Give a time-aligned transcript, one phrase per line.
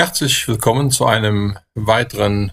[0.00, 2.52] Herzlich willkommen zu einem weiteren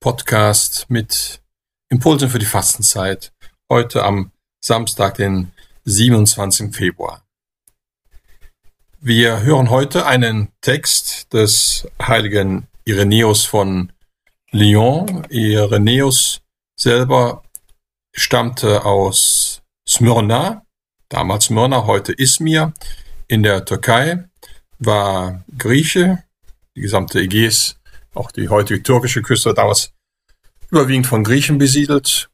[0.00, 1.40] Podcast mit
[1.88, 3.32] Impulsen für die Fastenzeit.
[3.70, 4.32] Heute am
[4.62, 5.52] Samstag, den
[5.84, 6.76] 27.
[6.76, 7.26] Februar.
[9.00, 13.90] Wir hören heute einen Text des heiligen Irenäus von
[14.50, 15.24] Lyon.
[15.30, 16.42] Irenäus
[16.78, 17.44] selber
[18.12, 20.66] stammte aus Smyrna,
[21.08, 22.74] damals Smyrna, heute Izmir
[23.26, 24.28] in der Türkei,
[24.78, 26.23] war Grieche,
[26.76, 27.76] die gesamte Ägäis,
[28.14, 29.92] auch die heutige türkische Küste, damals
[30.70, 32.30] überwiegend von Griechen besiedelt.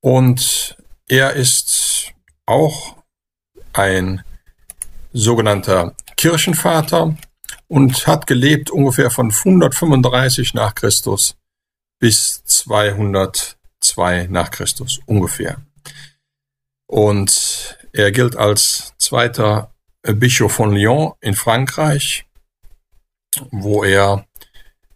[0.00, 0.76] Und
[1.08, 2.12] er ist
[2.46, 2.96] auch
[3.72, 4.22] ein
[5.12, 7.16] sogenannter Kirchenvater
[7.68, 11.36] und hat gelebt ungefähr von 135 nach Christus
[11.98, 15.58] bis 202 nach Christus ungefähr.
[16.86, 22.26] Und er gilt als zweiter Bischof von Lyon in Frankreich
[23.50, 24.26] wo er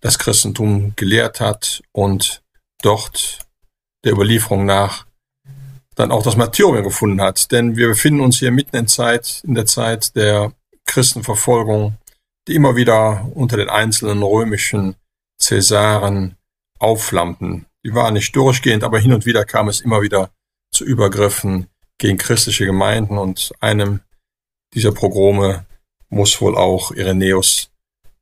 [0.01, 2.43] das Christentum gelehrt hat und
[2.83, 3.39] dort
[4.05, 5.07] der Überlieferung nach
[5.95, 7.51] dann auch das Martyrium gefunden hat.
[7.51, 10.53] Denn wir befinden uns hier mitten in, Zeit, in der Zeit der
[10.87, 11.97] Christenverfolgung,
[12.47, 14.95] die immer wieder unter den einzelnen römischen
[15.41, 16.37] Cäsaren
[16.79, 17.67] aufflammten.
[17.85, 20.31] Die waren nicht durchgehend, aber hin und wieder kam es immer wieder
[20.73, 21.67] zu Übergriffen
[21.99, 24.01] gegen christliche Gemeinden und einem
[24.75, 25.67] dieser Pogrome
[26.09, 27.71] muss wohl auch Irenäus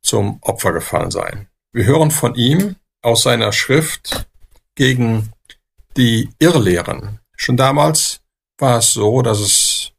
[0.01, 1.47] zum Opfer gefallen sein.
[1.73, 4.27] Wir hören von ihm aus seiner Schrift
[4.75, 5.31] gegen
[5.95, 7.19] die Irrlehren.
[7.35, 8.21] Schon damals
[8.57, 9.91] war es so, dass es,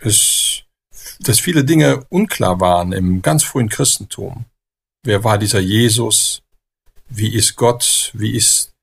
[0.00, 0.62] es
[1.20, 4.44] dass viele Dinge unklar waren im ganz frühen Christentum.
[5.04, 6.42] Wer war dieser Jesus?
[7.08, 8.10] Wie ist Gott?
[8.14, 8.74] Wie ist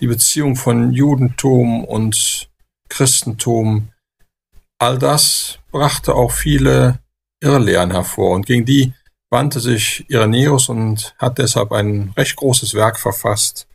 [0.00, 2.50] die Beziehung von Judentum und
[2.88, 3.90] Christentum?
[4.78, 7.00] All das brachte auch viele
[7.40, 8.94] Irrlehren hervor und gegen die
[9.32, 13.66] wandte sich Irenäus und hat deshalb ein recht großes Werk verfasst,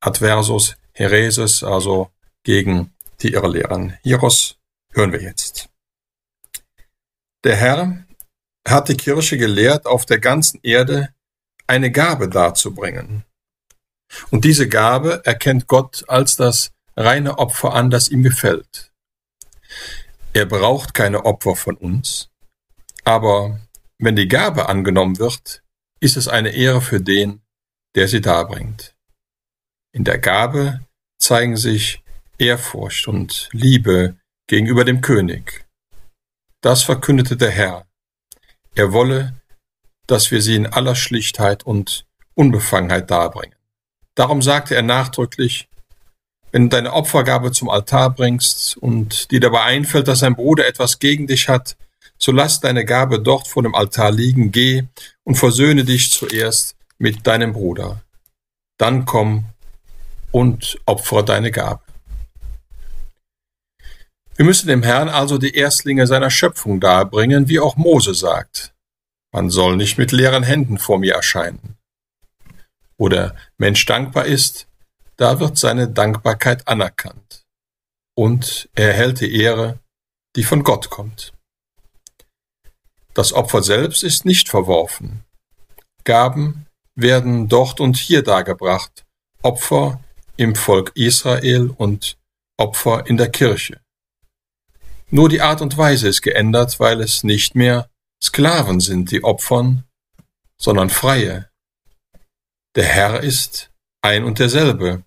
[0.00, 2.10] Adversus Hereses, also
[2.44, 3.98] gegen die Irrlehren.
[4.02, 4.58] Hieros
[4.92, 5.68] hören wir jetzt.
[7.42, 8.04] Der Herr
[8.66, 11.12] hat die Kirche gelehrt, auf der ganzen Erde
[11.66, 13.24] eine Gabe darzubringen.
[14.30, 18.92] Und diese Gabe erkennt Gott als das reine Opfer an, das ihm gefällt.
[20.32, 22.30] Er braucht keine Opfer von uns,
[23.04, 23.58] aber
[24.02, 25.62] wenn die Gabe angenommen wird,
[26.00, 27.40] ist es eine Ehre für den,
[27.94, 28.96] der sie darbringt.
[29.92, 30.80] In der Gabe
[31.18, 32.02] zeigen sich
[32.36, 34.16] Ehrfurcht und Liebe
[34.48, 35.66] gegenüber dem König.
[36.62, 37.86] Das verkündete der Herr.
[38.74, 39.40] Er wolle,
[40.08, 43.54] dass wir sie in aller Schlichtheit und Unbefangenheit darbringen.
[44.16, 45.68] Darum sagte er nachdrücklich,
[46.50, 50.98] wenn du deine Opfergabe zum Altar bringst und dir dabei einfällt, dass ein Bruder etwas
[50.98, 51.76] gegen dich hat,
[52.22, 54.84] so lass deine Gabe dort vor dem Altar liegen, geh
[55.24, 58.02] und versöhne dich zuerst mit deinem Bruder.
[58.78, 59.46] Dann komm
[60.30, 61.82] und opfere deine Gabe.
[64.36, 68.72] Wir müssen dem Herrn also die Erstlinge seiner Schöpfung darbringen, wie auch Mose sagt.
[69.32, 71.76] Man soll nicht mit leeren Händen vor mir erscheinen.
[72.98, 74.68] Wo der Mensch dankbar ist,
[75.16, 77.42] da wird seine Dankbarkeit anerkannt.
[78.14, 79.80] Und er erhält die Ehre,
[80.36, 81.32] die von Gott kommt.
[83.14, 85.24] Das Opfer selbst ist nicht verworfen.
[86.04, 89.04] Gaben werden dort und hier dargebracht,
[89.42, 90.00] Opfer
[90.36, 92.16] im Volk Israel und
[92.56, 93.80] Opfer in der Kirche.
[95.10, 97.90] Nur die Art und Weise ist geändert, weil es nicht mehr
[98.22, 99.84] Sklaven sind, die opfern,
[100.56, 101.50] sondern Freie.
[102.76, 103.70] Der Herr ist
[104.00, 105.04] ein und derselbe,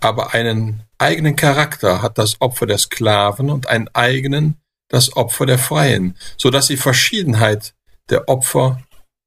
[0.00, 5.58] aber einen eigenen Charakter hat das Opfer der Sklaven und einen eigenen das Opfer der
[5.58, 7.74] Freien, so dass die Verschiedenheit
[8.08, 8.82] der Opfer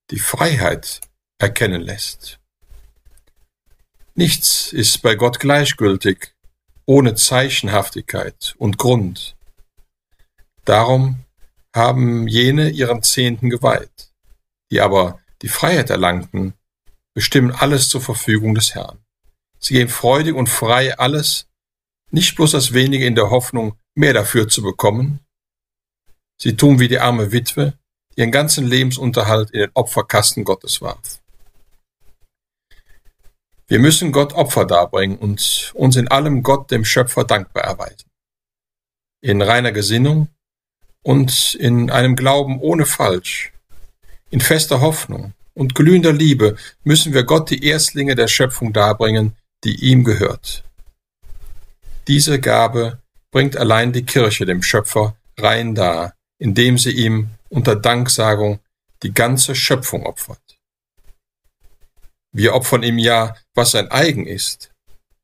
[0.10, 1.02] die Freiheit
[1.38, 2.40] erkennen lässt.
[4.16, 6.34] Nichts ist bei Gott gleichgültig,
[6.86, 9.36] ohne Zeichenhaftigkeit und Grund.
[10.66, 11.24] Darum
[11.74, 14.12] haben jene ihren Zehnten geweiht,
[14.70, 16.54] die aber die Freiheit erlangten,
[17.14, 19.00] bestimmen alles zur Verfügung des Herrn.
[19.60, 21.48] Sie geben freudig und frei alles,
[22.10, 25.20] nicht bloß das wenige in der Hoffnung, mehr dafür zu bekommen,
[26.42, 27.74] Sie tun wie die arme Witwe,
[28.16, 31.22] die ihren ganzen Lebensunterhalt in den Opferkasten Gottes warf.
[33.68, 38.10] Wir müssen Gott Opfer darbringen und uns in allem Gott, dem Schöpfer, dankbar erweisen.
[39.22, 40.30] In reiner Gesinnung
[41.04, 43.54] und in einem Glauben ohne Falsch,
[44.32, 49.76] in fester Hoffnung und glühender Liebe müssen wir Gott die Erstlinge der Schöpfung darbringen, die
[49.76, 50.64] ihm gehört.
[52.08, 53.00] Diese Gabe
[53.30, 58.60] bringt allein die Kirche dem Schöpfer rein dar, indem sie ihm unter Danksagung
[59.04, 60.42] die ganze Schöpfung opfert.
[62.32, 64.72] Wir opfern ihm ja, was sein eigen ist,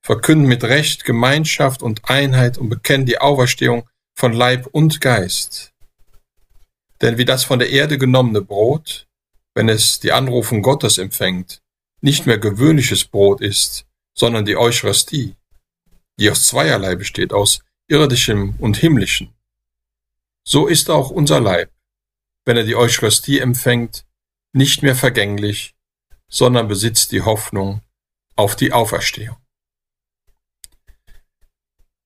[0.03, 5.73] verkünden mit Recht Gemeinschaft und Einheit und bekennen die Auferstehung von Leib und Geist.
[7.01, 9.07] Denn wie das von der Erde genommene Brot,
[9.55, 11.63] wenn es die Anrufung Gottes empfängt,
[11.99, 15.35] nicht mehr gewöhnliches Brot ist, sondern die Eucharistie,
[16.19, 19.29] die aus zweierlei besteht, aus irdischem und himmlischem.
[20.49, 21.73] So ist auch unser Leib,
[22.45, 24.05] wenn er die Eucharistie empfängt,
[24.53, 25.75] nicht mehr vergänglich,
[26.29, 27.81] sondern besitzt die Hoffnung
[28.37, 29.35] auf die Auferstehung.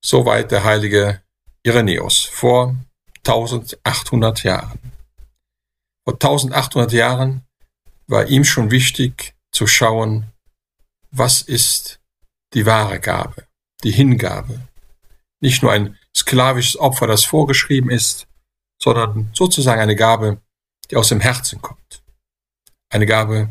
[0.04, 1.22] Soweit der heilige
[1.62, 2.76] Irenäus vor
[3.28, 4.92] 1800 Jahren.
[6.04, 7.46] Vor 1800 Jahren
[8.08, 10.32] war ihm schon wichtig zu schauen,
[11.12, 12.02] was ist
[12.56, 13.46] die wahre Gabe,
[13.84, 14.68] die Hingabe.
[15.42, 18.28] Nicht nur ein sklavisches Opfer, das vorgeschrieben ist,
[18.82, 20.42] sondern sozusagen eine Gabe,
[20.90, 22.04] die aus dem Herzen kommt.
[22.90, 23.50] Eine Gabe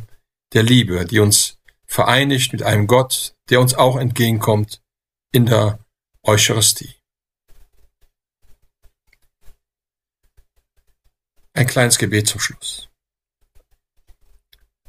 [0.52, 4.82] der Liebe, die uns vereinigt mit einem Gott, der uns auch entgegenkommt
[5.32, 5.84] in der
[6.22, 6.94] Eucharistie.
[11.52, 12.88] Ein kleines Gebet zum Schluss.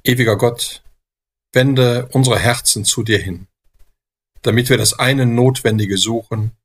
[0.03, 0.83] Ewiger Gott,
[1.53, 3.47] wende unsere Herzen zu dir hin,
[4.41, 6.57] damit wir das eine Notwendige suchen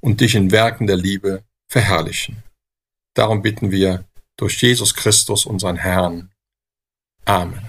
[0.00, 2.42] und dich in Werken der Liebe verherrlichen.
[3.18, 4.04] Darum bitten wir
[4.36, 6.30] durch Jesus Christus, unseren Herrn.
[7.24, 7.68] Amen.